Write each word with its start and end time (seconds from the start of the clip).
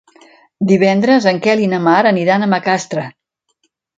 Divendres 0.71 1.27
en 1.33 1.41
Quel 1.43 1.61
i 1.65 1.69
na 1.75 1.81
Mar 1.89 1.99
aniran 2.13 2.45
a 2.45 2.49
Macastre. 2.55 3.07